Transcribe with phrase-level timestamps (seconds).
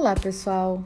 [0.00, 0.84] Olá, pessoal!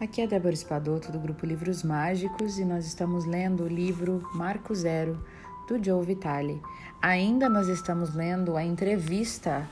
[0.00, 4.74] Aqui é Débora Espadoto do grupo Livros Mágicos e nós estamos lendo o livro Marco
[4.74, 5.22] Zero
[5.68, 6.62] do Joe Vitale.
[7.02, 9.68] Ainda nós estamos lendo a entrevista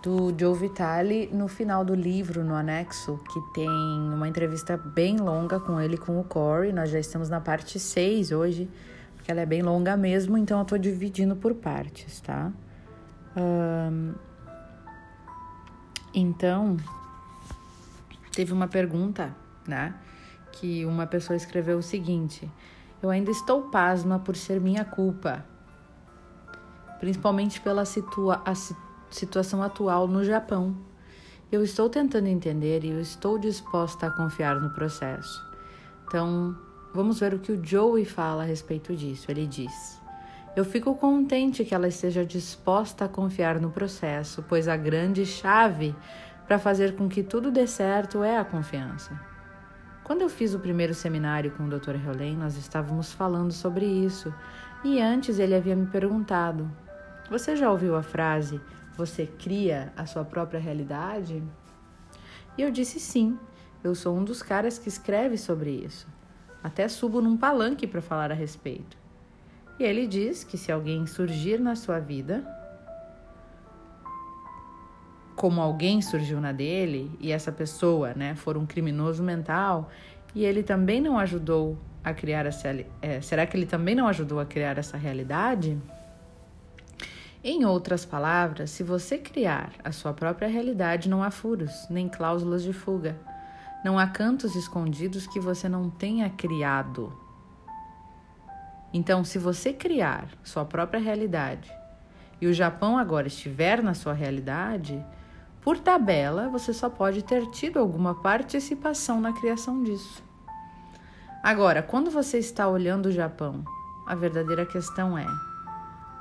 [0.00, 5.58] do Joe Vitale no final do livro, no anexo, que tem uma entrevista bem longa
[5.58, 6.72] com ele com o Corey.
[6.72, 8.70] Nós já estamos na parte 6 hoje,
[9.16, 12.52] porque ela é bem longa mesmo, então eu tô dividindo por partes, tá?
[16.14, 16.76] Então,
[18.38, 19.34] teve uma pergunta,
[19.66, 19.92] né?
[20.52, 22.48] Que uma pessoa escreveu o seguinte:
[23.02, 25.44] Eu ainda estou pasma por ser minha culpa,
[27.00, 28.40] principalmente pela situa
[29.10, 30.76] situação atual no Japão.
[31.50, 35.44] Eu estou tentando entender e eu estou disposta a confiar no processo.
[36.06, 36.56] Então,
[36.94, 39.28] vamos ver o que o Joey fala a respeito disso.
[39.28, 40.00] Ele diz:
[40.54, 45.92] Eu fico contente que ela esteja disposta a confiar no processo, pois a grande chave
[46.48, 49.12] para fazer com que tudo dê certo é a confiança.
[50.02, 51.94] Quando eu fiz o primeiro seminário com o Dr.
[51.94, 54.34] Helen, nós estávamos falando sobre isso,
[54.82, 56.68] e antes ele havia me perguntado:
[57.30, 58.60] Você já ouviu a frase
[58.98, 61.40] você cria a sua própria realidade?
[62.58, 63.38] E eu disse sim,
[63.84, 66.08] eu sou um dos caras que escreve sobre isso.
[66.64, 68.98] Até subo num palanque para falar a respeito.
[69.78, 72.44] E ele diz que se alguém surgir na sua vida,
[75.38, 79.88] como alguém surgiu na dele e essa pessoa, né, for um criminoso mental
[80.34, 82.68] e ele também não ajudou a criar essa,
[83.00, 85.78] é, será que ele também não ajudou a criar essa realidade?
[87.42, 92.64] Em outras palavras, se você criar a sua própria realidade, não há furos nem cláusulas
[92.64, 93.16] de fuga.
[93.84, 97.16] Não há cantos escondidos que você não tenha criado.
[98.92, 101.70] Então, se você criar sua própria realidade
[102.40, 105.00] e o Japão agora estiver na sua realidade,
[105.68, 110.24] por tabela, você só pode ter tido alguma participação na criação disso.
[111.42, 113.62] Agora, quando você está olhando o Japão,
[114.06, 115.26] a verdadeira questão é: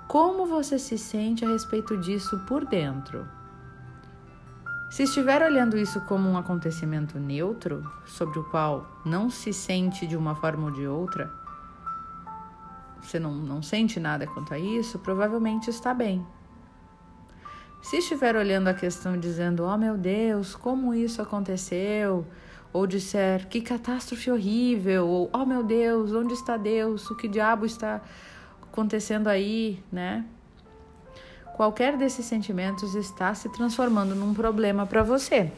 [0.05, 3.25] como você se sente a respeito disso por dentro?
[4.91, 10.17] Se estiver olhando isso como um acontecimento neutro, sobre o qual não se sente de
[10.17, 11.31] uma forma ou de outra,
[13.01, 16.27] você não, não sente nada quanto a isso, provavelmente está bem.
[17.81, 22.25] Se estiver olhando a questão dizendo, oh meu Deus, como isso aconteceu,
[22.73, 27.65] ou disser, que catástrofe horrível, ou oh meu Deus, onde está Deus, o que diabo
[27.65, 28.01] está
[28.61, 30.25] acontecendo aí, né?
[31.55, 35.51] Qualquer desses sentimentos está se transformando num problema para você.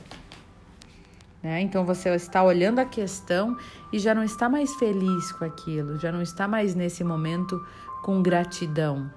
[1.44, 1.62] Né?
[1.62, 3.58] Então você está olhando a questão
[3.92, 7.66] e já não está mais feliz com aquilo, já não está mais nesse momento
[8.02, 9.12] com gratidão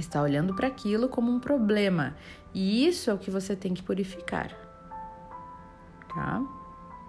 [0.00, 2.16] está olhando para aquilo como um problema.
[2.54, 4.50] E isso é o que você tem que purificar.
[6.14, 6.42] Tá?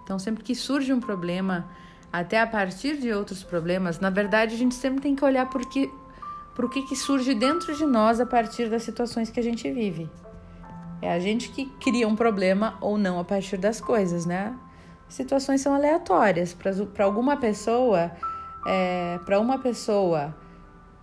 [0.02, 1.68] Então, sempre que surge um problema,
[2.12, 5.66] até a partir de outros problemas, na verdade, a gente sempre tem que olhar por
[5.66, 5.90] que,
[6.54, 10.08] por que, que surge dentro de nós a partir das situações que a gente vive.
[11.02, 14.56] É a gente que cria um problema ou não a partir das coisas, né?
[15.08, 16.54] Situações são aleatórias.
[16.54, 18.10] Para alguma pessoa,
[18.66, 20.34] é, para uma pessoa,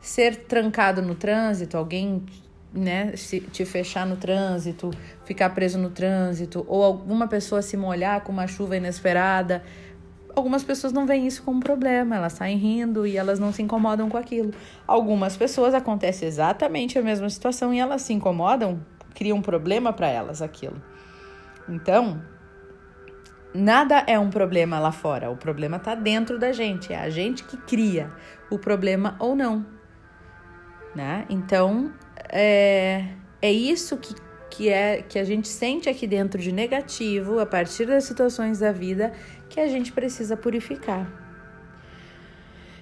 [0.02, 2.26] ser trancado no trânsito, alguém
[2.74, 4.92] né, se, te fechar no trânsito,
[5.24, 9.64] ficar preso no trânsito, ou alguma pessoa se molhar com uma chuva inesperada.
[10.36, 14.10] Algumas pessoas não veem isso como problema, elas saem rindo e elas não se incomodam
[14.10, 14.52] com aquilo.
[14.88, 18.80] Algumas pessoas acontece exatamente a mesma situação e elas se incomodam,
[19.14, 20.82] cria um problema para elas aquilo.
[21.68, 22.22] Então,
[23.54, 27.44] nada é um problema lá fora, o problema está dentro da gente, é a gente
[27.44, 28.10] que cria
[28.50, 29.81] o problema ou não
[30.96, 31.26] né?
[31.30, 31.94] Então,
[32.30, 33.06] é,
[33.42, 34.14] é isso que,
[34.50, 38.72] que, é, que a gente sente aqui dentro de negativo, a partir das situações da
[38.72, 39.14] vida,
[39.50, 41.10] que a gente precisa purificar.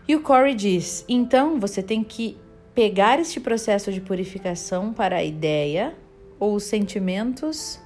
[0.07, 2.37] E o Corey diz: então você tem que
[2.73, 5.95] pegar este processo de purificação para a ideia
[6.39, 7.79] ou os sentimentos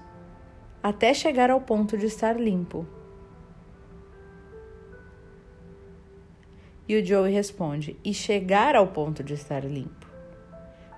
[0.82, 2.88] até chegar ao ponto de estar limpo.
[6.88, 10.03] E o Joey responde: e chegar ao ponto de estar limpo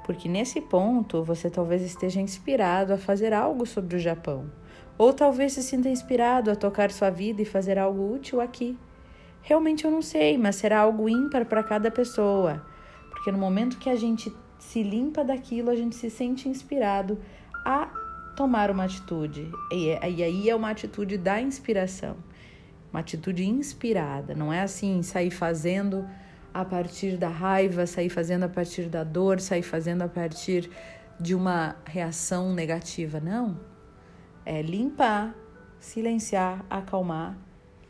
[0.05, 4.51] porque nesse ponto você talvez esteja inspirado a fazer algo sobre o Japão,
[4.99, 8.77] ou talvez se sinta inspirado a tocar sua vida e fazer algo útil aqui.
[9.41, 12.63] Realmente eu não sei, mas será algo ímpar para cada pessoa,
[13.09, 17.19] porque no momento que a gente se limpa daquilo, a gente se sente inspirado
[17.65, 17.87] a
[18.35, 19.49] tomar uma atitude.
[19.71, 22.15] E, é, aí é uma atitude da inspiração,
[22.93, 26.07] uma atitude inspirada, não é assim sair fazendo
[26.55, 30.71] a partir da raiva, sair fazendo a partir da dor, sair fazendo a partir
[31.19, 33.19] de uma reação negativa.
[33.19, 33.59] Não.
[34.45, 35.35] É limpar,
[35.81, 37.37] silenciar, acalmar,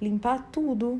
[0.01, 0.99] limpar tudo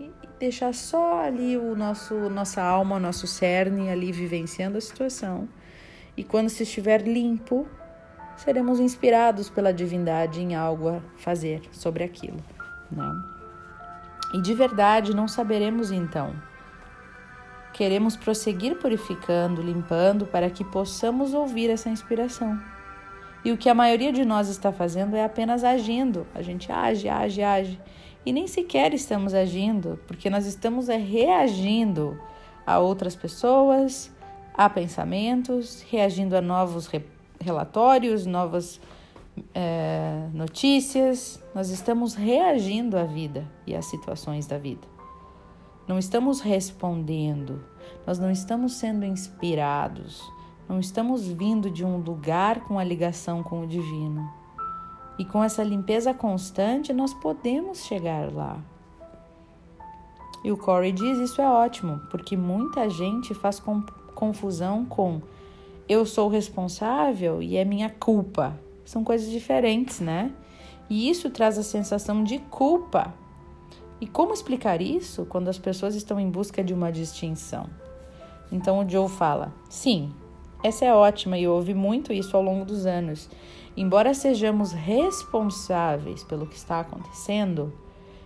[0.00, 5.46] e deixar só ali o nosso nossa alma, o nosso cerne ali vivenciando a situação.
[6.16, 7.68] E quando se estiver limpo,
[8.38, 12.38] seremos inspirados pela divindade em algo a fazer sobre aquilo,
[12.90, 13.12] né?
[14.32, 16.48] E de verdade não saberemos então.
[17.72, 22.60] Queremos prosseguir purificando, limpando para que possamos ouvir essa inspiração.
[23.44, 26.26] E o que a maioria de nós está fazendo é apenas agindo.
[26.34, 27.80] A gente age, age, age.
[28.24, 32.20] E nem sequer estamos agindo, porque nós estamos é, reagindo
[32.66, 34.14] a outras pessoas,
[34.54, 37.02] a pensamentos, reagindo a novos re
[37.42, 38.78] relatórios, novas
[39.54, 41.42] é, notícias.
[41.54, 44.86] Nós estamos reagindo à vida e às situações da vida.
[45.90, 47.64] Não estamos respondendo,
[48.06, 50.22] nós não estamos sendo inspirados,
[50.68, 54.32] não estamos vindo de um lugar com a ligação com o divino.
[55.18, 58.62] E com essa limpeza constante, nós podemos chegar lá.
[60.44, 63.60] E o Corey diz: Isso é ótimo, porque muita gente faz
[64.14, 65.20] confusão com
[65.88, 68.56] eu sou responsável e é minha culpa.
[68.84, 70.30] São coisas diferentes, né?
[70.88, 73.12] E isso traz a sensação de culpa.
[74.00, 77.68] E como explicar isso quando as pessoas estão em busca de uma distinção?
[78.50, 80.12] Então o Joe fala: sim,
[80.62, 83.28] essa é ótima e eu ouvi muito isso ao longo dos anos.
[83.76, 87.72] Embora sejamos responsáveis pelo que está acontecendo,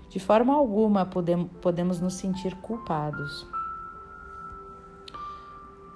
[0.08, 1.04] de forma alguma
[1.60, 3.46] podemos nos sentir culpados.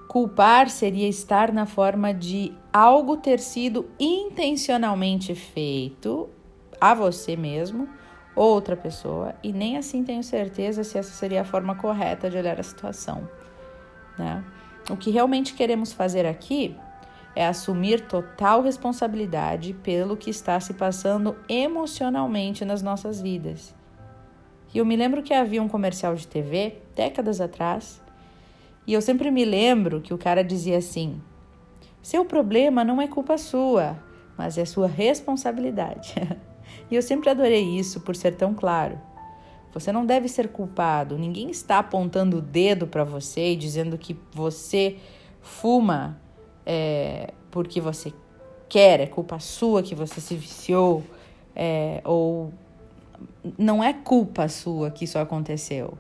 [0.09, 6.29] Culpar seria estar na forma de algo ter sido intencionalmente feito
[6.81, 7.89] a você mesmo
[8.39, 12.59] outra pessoa, e nem assim tenho certeza se essa seria a forma correta de olhar
[12.61, 13.29] a situação.
[14.17, 14.45] Né?
[14.89, 16.77] O que realmente queremos fazer aqui
[17.35, 23.75] é assumir total responsabilidade pelo que está se passando emocionalmente nas nossas vidas.
[24.73, 28.01] E eu me lembro que havia um comercial de TV, décadas atrás,
[28.87, 31.21] e eu sempre me lembro que o cara dizia assim:
[32.01, 33.99] seu problema não é culpa sua,
[34.37, 36.15] mas é sua responsabilidade.
[36.91, 39.01] e eu sempre adorei isso por ser tão claro.
[39.73, 41.19] Você não deve ser culpado.
[41.19, 44.97] Ninguém está apontando o dedo para você e dizendo que você
[45.41, 46.21] fuma
[46.65, 48.13] é, porque você
[48.69, 51.03] quer, é culpa sua que você se viciou,
[51.55, 52.53] é, ou
[53.57, 55.97] não é culpa sua que isso aconteceu.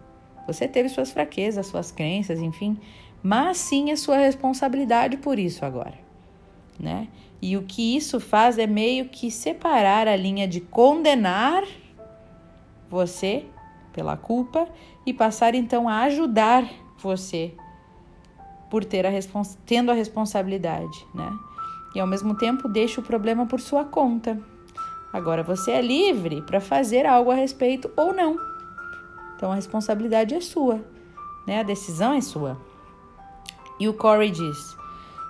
[0.47, 2.79] Você teve suas fraquezas, suas crenças, enfim,
[3.23, 5.99] mas sim é sua responsabilidade por isso agora,
[6.79, 7.09] né?
[7.41, 11.65] E o que isso faz é meio que separar a linha de condenar
[12.89, 13.47] você
[13.93, 14.69] pela culpa
[15.07, 16.69] e passar então a ajudar
[16.99, 17.55] você
[18.71, 19.11] por ter a
[19.65, 21.31] tendo a responsabilidade, né?
[21.95, 24.39] E ao mesmo tempo deixa o problema por sua conta.
[25.13, 28.37] Agora você é livre para fazer algo a respeito ou não.
[29.37, 30.85] Então a responsabilidade é sua,
[31.47, 31.61] né?
[31.61, 32.61] A decisão é sua.
[33.81, 34.77] E o Corey diz: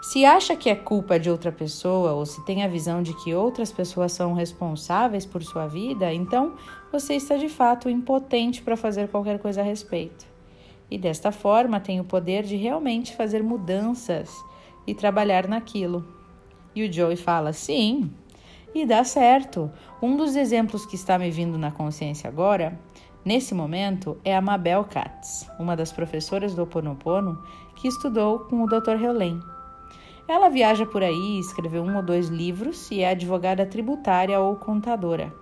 [0.00, 3.34] se acha que é culpa de outra pessoa ou se tem a visão de que
[3.34, 6.54] outras pessoas são responsáveis por sua vida, então
[6.92, 10.26] você está de fato impotente para fazer qualquer coisa a respeito.
[10.90, 14.30] E desta forma tem o poder de realmente fazer mudanças
[14.86, 16.06] e trabalhar naquilo.
[16.74, 18.10] E o Joey fala: sim,
[18.74, 19.70] e dá certo.
[20.00, 22.78] Um dos exemplos que está me vindo na consciência agora,
[23.24, 27.42] nesse momento, é a Mabel Katz, uma das professoras do Oponopono
[27.76, 29.02] que estudou com o Dr.
[29.02, 29.57] Heulen.
[30.28, 35.34] Ela viaja por aí, escreveu um ou dois livros e é advogada tributária ou contadora.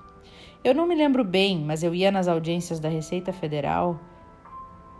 [0.62, 3.98] Eu não me lembro bem, mas eu ia nas audiências da Receita Federal,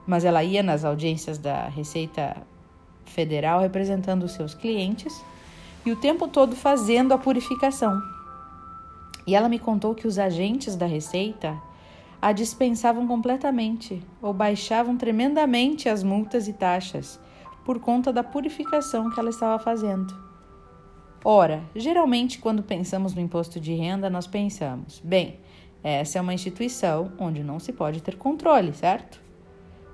[0.05, 2.37] mas ela ia nas audiências da Receita
[3.05, 5.25] Federal representando os seus clientes
[5.85, 7.97] e o tempo todo fazendo a purificação.
[9.25, 11.57] E ela me contou que os agentes da Receita
[12.21, 17.21] a dispensavam completamente ou baixavam tremendamente as multas e taxas
[17.67, 20.15] por conta da purificação que ela estava fazendo.
[21.25, 25.41] Ora, geralmente quando pensamos no imposto de renda, nós pensamos: bem,
[25.83, 29.21] essa é uma instituição onde não se pode ter controle, certo?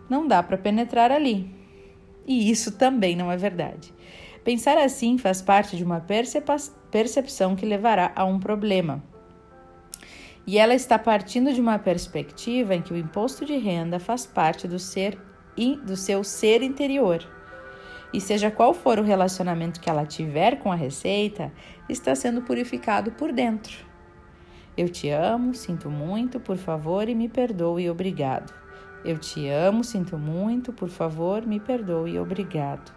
[0.07, 1.51] Não dá para penetrar ali.
[2.27, 3.93] E isso também não é verdade.
[4.45, 6.05] Pensar assim faz parte de uma
[6.91, 9.03] percepção que levará a um problema.
[10.47, 14.69] E ela está partindo de uma perspectiva em que o imposto de renda faz parte
[14.69, 15.19] do ser
[15.85, 17.27] do seu ser interior
[18.13, 21.53] e seja qual for o relacionamento que ela tiver com a receita,
[21.89, 23.87] está sendo purificado por dentro.
[24.77, 28.53] Eu te amo, sinto muito, por favor e me perdoe, obrigado.
[29.05, 32.93] Eu te amo, sinto muito, por favor, me perdoe, obrigado.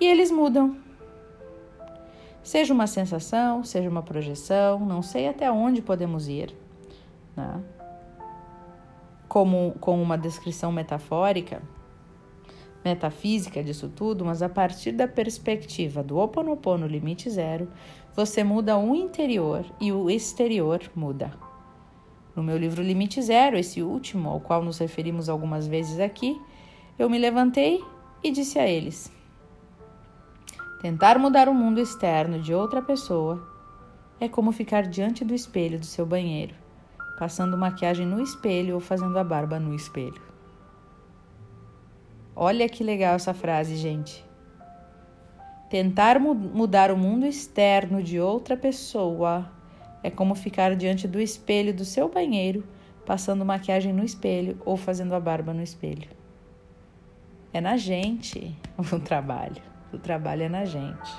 [0.00, 0.76] E eles mudam.
[2.42, 6.54] Seja uma sensação, seja uma projeção, não sei até onde podemos ir.
[7.36, 7.62] Né?
[9.28, 11.62] Como, com uma descrição metafórica,
[12.84, 17.68] metafísica disso tudo, mas a partir da perspectiva do Oponopono limite zero,
[18.14, 21.32] você muda o interior e o exterior muda.
[22.34, 26.40] No meu livro Limite Zero, esse último, ao qual nos referimos algumas vezes aqui,
[26.98, 27.84] eu me levantei
[28.22, 29.12] e disse a eles:
[30.80, 33.46] Tentar mudar o mundo externo de outra pessoa
[34.20, 36.54] é como ficar diante do espelho do seu banheiro,
[37.18, 40.29] passando maquiagem no espelho ou fazendo a barba no espelho.
[42.42, 44.24] Olha que legal essa frase, gente.
[45.68, 49.52] Tentar mu mudar o mundo externo de outra pessoa
[50.02, 52.64] é como ficar diante do espelho do seu banheiro,
[53.04, 56.08] passando maquiagem no espelho ou fazendo a barba no espelho.
[57.52, 58.56] É na gente
[58.90, 59.60] o trabalho.
[59.92, 61.12] O trabalho é na gente.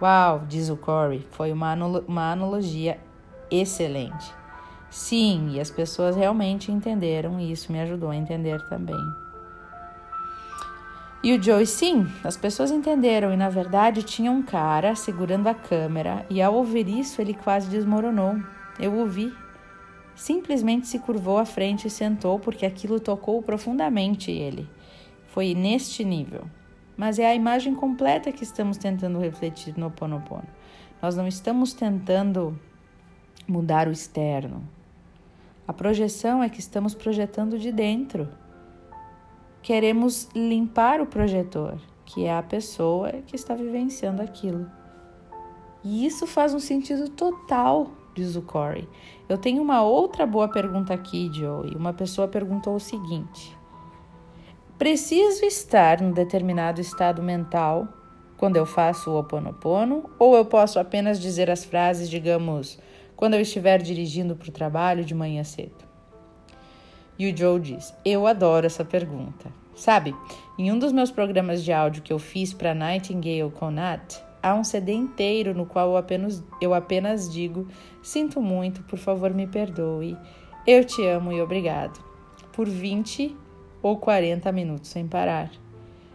[0.00, 1.70] Uau, diz o Corey, foi uma
[2.32, 2.98] analogia
[3.50, 4.41] excelente.
[4.92, 8.94] Sim, e as pessoas realmente entenderam e isso me ajudou a entender também.
[11.24, 15.54] E o Joey, sim, as pessoas entenderam e na verdade tinha um cara segurando a
[15.54, 18.36] câmera e ao ouvir isso ele quase desmoronou.
[18.78, 19.32] Eu ouvi.
[20.14, 24.68] Simplesmente se curvou à frente e sentou porque aquilo tocou profundamente ele.
[25.28, 26.44] Foi neste nível.
[26.98, 30.48] Mas é a imagem completa que estamos tentando refletir no Ponopono.
[31.00, 32.60] Nós não estamos tentando
[33.48, 34.62] mudar o externo.
[35.66, 38.28] A projeção é que estamos projetando de dentro.
[39.62, 44.68] Queremos limpar o projetor, que é a pessoa que está vivenciando aquilo.
[45.84, 48.88] E isso faz um sentido total, diz o Corey.
[49.28, 51.74] Eu tenho uma outra boa pergunta aqui, Joey.
[51.76, 53.56] Uma pessoa perguntou o seguinte:
[54.76, 57.86] Preciso estar num determinado estado mental
[58.36, 62.80] quando eu faço o Ho oponopono ou eu posso apenas dizer as frases, digamos,
[63.22, 65.84] quando eu estiver dirigindo para o trabalho de manhã cedo?
[67.16, 69.48] E o Joe diz: Eu adoro essa pergunta.
[69.76, 70.12] Sabe,
[70.58, 74.64] em um dos meus programas de áudio que eu fiz para Nightingale Conat, há um
[74.64, 77.68] CD inteiro no qual eu apenas, eu apenas digo:
[78.02, 80.18] Sinto muito, por favor me perdoe,
[80.66, 82.04] eu te amo e obrigado.
[82.52, 83.36] Por 20
[83.80, 85.48] ou 40 minutos sem parar.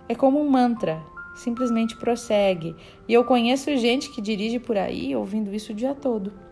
[0.09, 1.01] É como um mantra,
[1.37, 2.75] simplesmente prossegue.
[3.07, 6.46] E eu conheço gente que dirige por aí ouvindo isso o dia todo.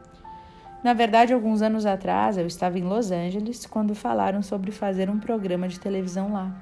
[0.86, 5.20] Na verdade, alguns anos atrás, eu estava em Los Angeles quando falaram sobre fazer um
[5.20, 6.56] programa de televisão lá.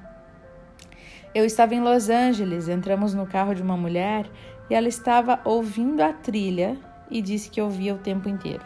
[1.36, 4.26] Eu estava em Los Angeles, entramos no carro de uma mulher
[4.70, 6.78] e ela estava ouvindo a trilha
[7.12, 8.64] e disse que ouvia o tempo inteiro,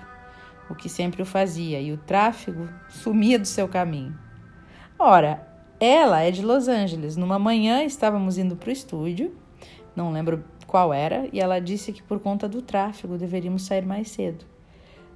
[0.69, 4.15] o que sempre o fazia, e o tráfego sumia do seu caminho.
[4.99, 5.41] Ora,
[5.79, 7.17] ela é de Los Angeles.
[7.17, 9.35] Numa manhã estávamos indo para o estúdio,
[9.95, 14.11] não lembro qual era, e ela disse que por conta do tráfego deveríamos sair mais
[14.11, 14.45] cedo.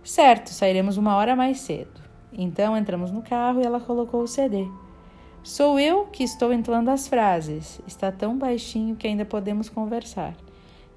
[0.03, 2.01] Certo, sairemos uma hora mais cedo.
[2.33, 4.67] Então entramos no carro e ela colocou o CD.
[5.43, 7.81] Sou eu que estou entoando as frases.
[7.87, 10.35] Está tão baixinho que ainda podemos conversar.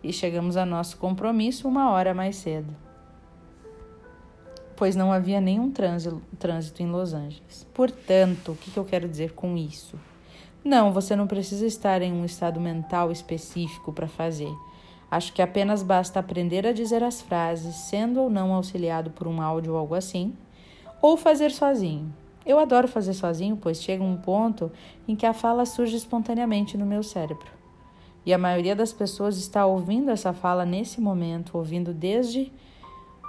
[0.03, 2.75] E chegamos a nosso compromisso uma hora mais cedo
[4.77, 7.67] pois não havia nenhum trânsito em Los Angeles.
[7.73, 9.99] Portanto, o que eu quero dizer com isso?
[10.65, 14.53] Não, você não precisa estar em um estado mental específico para fazer.
[15.15, 19.41] Acho que apenas basta aprender a dizer as frases, sendo ou não auxiliado por um
[19.41, 20.35] áudio ou algo assim,
[21.01, 22.13] ou fazer sozinho.
[22.45, 24.73] Eu adoro fazer sozinho, pois chega um ponto
[25.07, 27.47] em que a fala surge espontaneamente no meu cérebro.
[28.27, 32.53] E a maioria das pessoas está ouvindo essa fala nesse momento, ouvindo desde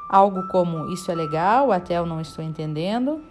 [0.09, 3.21] algo como isso é legal, até eu não estou entendendo,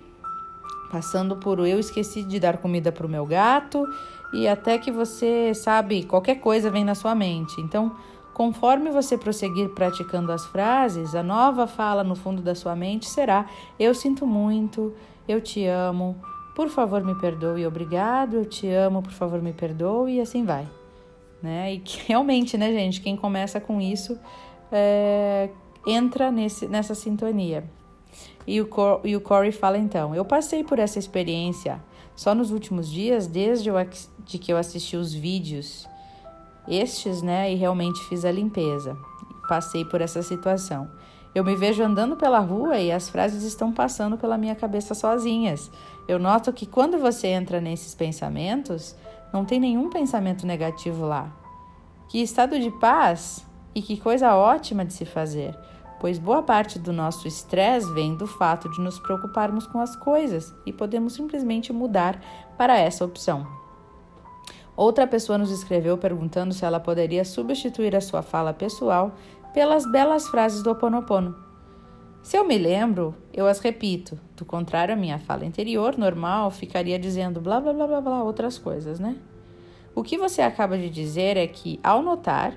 [0.92, 3.84] passando por eu esqueci de dar comida para o meu gato
[4.32, 7.60] e até que você sabe qualquer coisa vem na sua mente.
[7.60, 7.96] Então,
[8.34, 13.48] conforme você prosseguir praticando as frases, a nova fala no fundo da sua mente será:
[13.78, 14.92] eu sinto muito,
[15.26, 16.16] eu te amo,
[16.54, 20.68] por favor me perdoe, obrigado, eu te amo, por favor me perdoe e assim vai.
[21.40, 21.74] Né?
[21.74, 24.18] E que, realmente, né, gente, quem começa com isso
[24.70, 25.48] é,
[25.86, 27.64] entra nesse, nessa sintonia.
[28.46, 31.80] E o, Cor, e o Corey fala então: Eu passei por essa experiência
[32.16, 33.70] só nos últimos dias, desde
[34.24, 35.88] de que eu assisti os vídeos
[36.68, 38.96] estes, né, e realmente fiz a limpeza.
[39.48, 40.90] Passei por essa situação.
[41.34, 45.70] Eu me vejo andando pela rua e as frases estão passando pela minha cabeça sozinhas.
[46.06, 48.94] Eu noto que quando você entra nesses pensamentos,
[49.32, 51.32] não tem nenhum pensamento negativo lá.
[52.08, 53.44] Que estado de paz
[53.74, 55.56] e que coisa ótima de se fazer
[56.04, 60.54] pois boa parte do nosso estresse vem do fato de nos preocuparmos com as coisas
[60.66, 62.20] e podemos simplesmente mudar
[62.58, 63.63] para essa opção.
[64.76, 69.14] Outra pessoa nos escreveu perguntando se ela poderia substituir a sua fala pessoal
[69.52, 71.36] pelas belas frases do Ho Oponopono.
[72.22, 74.18] Se eu me lembro, eu as repito.
[74.34, 78.58] Do contrário, a minha fala interior, normal, ficaria dizendo blá blá blá blá blá outras
[78.58, 79.16] coisas, né?
[79.94, 82.56] O que você acaba de dizer é que, ao notar.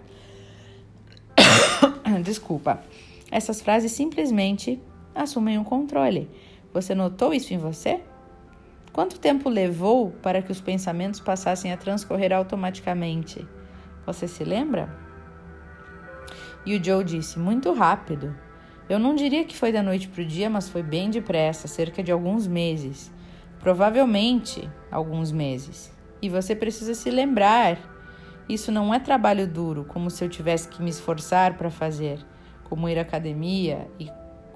[2.23, 2.81] Desculpa.
[3.29, 4.81] Essas frases simplesmente
[5.13, 6.29] assumem o um controle.
[6.73, 7.99] Você notou isso em você?
[8.97, 13.47] Quanto tempo levou para que os pensamentos passassem a transcorrer automaticamente?
[14.07, 14.89] Você se lembra?
[16.65, 18.35] E o Joe disse: Muito rápido.
[18.89, 22.01] Eu não diria que foi da noite para o dia, mas foi bem depressa cerca
[22.01, 23.11] de alguns meses.
[23.59, 25.95] Provavelmente alguns meses.
[26.19, 27.77] E você precisa se lembrar.
[28.49, 32.17] Isso não é trabalho duro, como se eu tivesse que me esforçar para fazer,
[32.63, 34.09] como ir à academia e,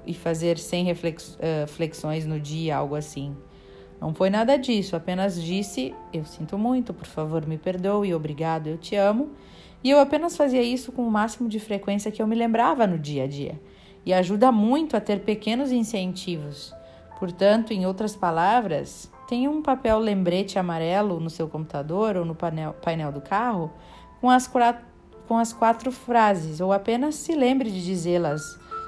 [0.03, 3.37] e fazer 100 reflex, uh, flexões no dia, algo assim.
[4.01, 8.77] Não foi nada disso, apenas disse: Eu sinto muito, por favor, me perdoe, obrigado, eu
[8.77, 9.29] te amo.
[9.83, 12.97] E eu apenas fazia isso com o máximo de frequência que eu me lembrava no
[12.97, 13.59] dia a dia
[14.03, 16.73] e ajuda muito a ter pequenos incentivos.
[17.19, 22.73] Portanto, em outras palavras, tenha um papel lembrete amarelo no seu computador ou no painel,
[22.73, 23.71] painel do carro
[24.19, 24.51] com as,
[25.27, 28.41] com as quatro frases, ou apenas se lembre de dizê-las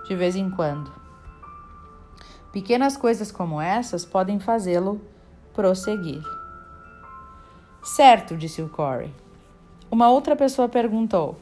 [0.08, 1.03] de vez em quando.
[2.54, 5.02] Pequenas coisas como essas podem fazê-lo
[5.54, 6.24] prosseguir.
[7.84, 9.14] Certo, disse o Corey.
[9.92, 11.38] Uma outra pessoa perguntou: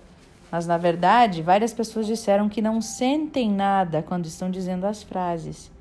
[0.52, 5.72] mas na verdade, várias pessoas disseram que não sentem nada quando estão dizendo as frases.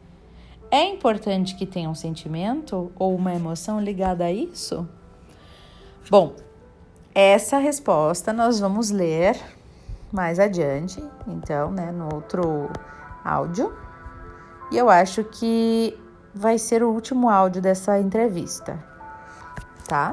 [0.70, 4.88] É importante que tenha um sentimento ou uma emoção ligada a isso?
[6.08, 6.34] Bom,
[7.12, 9.36] essa resposta nós vamos ler
[10.12, 12.70] mais adiante, então, né, no outro
[13.24, 13.72] áudio.
[14.70, 15.98] E eu acho que
[16.34, 18.78] vai ser o último áudio dessa entrevista,
[19.88, 20.12] tá?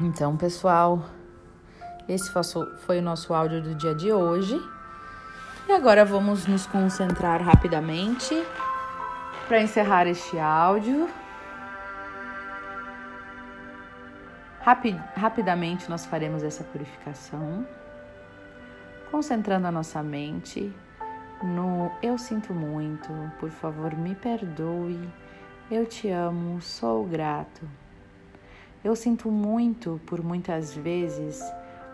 [0.00, 1.04] Então, pessoal,
[2.08, 2.30] esse
[2.86, 4.60] foi o nosso áudio do dia de hoje.
[5.68, 8.34] E agora vamos nos concentrar rapidamente
[9.46, 11.08] para encerrar este áudio.
[14.62, 17.66] Rapid, rapidamente nós faremos essa purificação,
[19.10, 20.72] concentrando a nossa mente
[21.42, 25.08] no eu sinto muito, por favor me perdoe,
[25.70, 27.66] eu te amo, sou grato.
[28.82, 31.40] Eu sinto muito por muitas vezes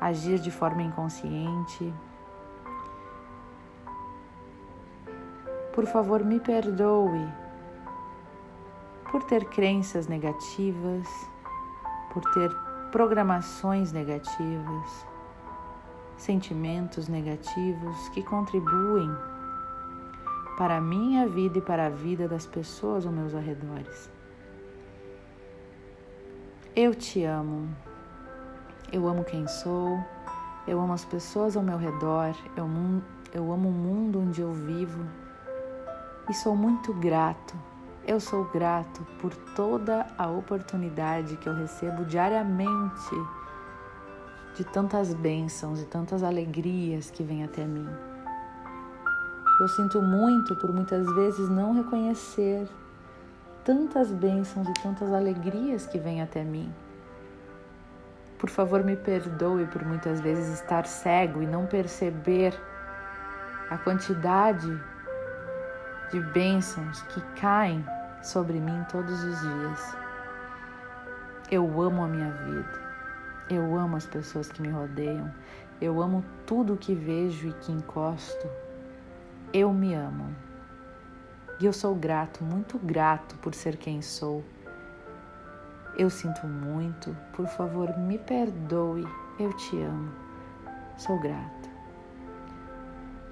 [0.01, 1.93] agir de forma inconsciente.
[5.73, 7.29] Por favor, me perdoe
[9.11, 11.07] por ter crenças negativas,
[12.13, 12.51] por ter
[12.91, 15.07] programações negativas,
[16.17, 19.11] sentimentos negativos que contribuem
[20.57, 24.11] para a minha vida e para a vida das pessoas ao meus arredores.
[26.75, 27.69] Eu te amo.
[28.93, 29.99] Eu amo quem sou,
[30.67, 32.69] eu amo as pessoas ao meu redor, eu,
[33.35, 35.05] eu amo o mundo onde eu vivo
[36.31, 37.55] e sou muito grato.
[38.07, 43.15] Eu sou grato por toda a oportunidade que eu recebo diariamente
[44.55, 47.89] de tantas bênçãos e tantas alegrias que vêm até mim.
[49.59, 52.69] Eu sinto muito por muitas vezes não reconhecer
[53.65, 56.71] tantas bênçãos e tantas alegrias que vêm até mim.
[58.39, 62.55] Por favor, me perdoe por muitas vezes estar cego e não perceber
[63.71, 64.69] a quantidade
[66.11, 67.85] de bênçãos que caem
[68.23, 69.97] sobre mim todos os dias.
[71.51, 72.87] Eu amo a minha vida.
[73.49, 75.33] Eu amo as pessoas que me rodeiam.
[75.81, 78.66] Eu amo tudo que vejo e que encosto.
[79.53, 80.35] Eu me amo.
[81.59, 84.45] E eu sou grato, muito grato por ser quem sou.
[85.97, 89.07] Eu sinto muito, por favor, me perdoe,
[89.39, 90.13] eu te amo,
[90.99, 91.71] sou grata.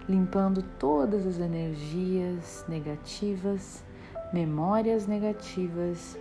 [0.08, 3.84] Limpando todas as energias negativas,
[4.32, 6.18] memórias negativas,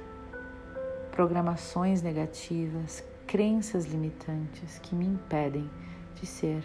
[1.11, 5.69] programações negativas, crenças limitantes que me impedem
[6.15, 6.63] de ser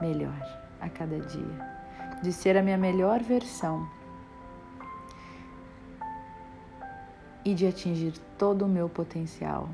[0.00, 0.40] melhor
[0.80, 1.69] a cada dia,
[2.22, 3.88] de ser a minha melhor versão
[7.44, 9.68] e de atingir todo o meu potencial.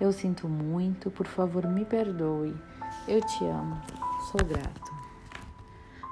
[0.00, 2.54] Eu sinto muito, por favor, me perdoe.
[3.06, 3.80] Eu te amo,
[4.30, 4.92] sou grato.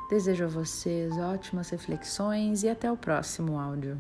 [0.09, 3.99] Desejo a vocês ótimas reflexões e até o próximo áudio.